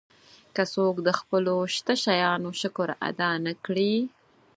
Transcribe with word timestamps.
که 0.55 0.63
څوک 0.73 0.95
د 1.07 1.09
خپلو 1.19 1.55
شته 1.75 1.93
شیانو 2.03 2.49
شکر 2.61 2.89
ادا 3.09 3.31
نه 3.45 3.53
کړي. 3.65 3.93